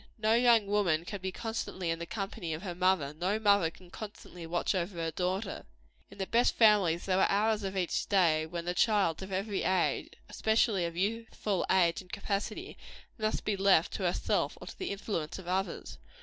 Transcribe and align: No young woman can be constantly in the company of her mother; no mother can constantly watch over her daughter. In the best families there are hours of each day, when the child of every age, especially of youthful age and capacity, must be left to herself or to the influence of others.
No 0.17 0.33
young 0.33 0.65
woman 0.65 1.05
can 1.05 1.21
be 1.21 1.31
constantly 1.31 1.91
in 1.91 1.99
the 1.99 2.07
company 2.07 2.55
of 2.55 2.63
her 2.63 2.73
mother; 2.73 3.13
no 3.13 3.37
mother 3.37 3.69
can 3.69 3.91
constantly 3.91 4.47
watch 4.47 4.73
over 4.73 4.95
her 4.97 5.11
daughter. 5.11 5.63
In 6.09 6.17
the 6.17 6.25
best 6.25 6.55
families 6.55 7.05
there 7.05 7.19
are 7.19 7.29
hours 7.29 7.61
of 7.61 7.77
each 7.77 8.07
day, 8.09 8.47
when 8.47 8.65
the 8.65 8.73
child 8.73 9.21
of 9.21 9.31
every 9.31 9.61
age, 9.61 10.11
especially 10.27 10.85
of 10.85 10.97
youthful 10.97 11.67
age 11.69 12.01
and 12.01 12.11
capacity, 12.11 12.79
must 13.19 13.45
be 13.45 13.55
left 13.55 13.93
to 13.93 14.01
herself 14.03 14.57
or 14.59 14.65
to 14.65 14.79
the 14.79 14.89
influence 14.89 15.37
of 15.37 15.47
others. 15.47 15.99